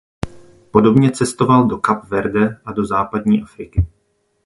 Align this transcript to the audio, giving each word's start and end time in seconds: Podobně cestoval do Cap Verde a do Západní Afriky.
Podobně 0.71 1.11
cestoval 1.11 1.65
do 1.67 1.77
Cap 1.85 2.03
Verde 2.05 2.61
a 2.65 2.71
do 2.71 2.85
Západní 2.85 3.41
Afriky. 3.41 3.85